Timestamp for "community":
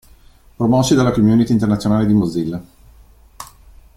1.11-1.51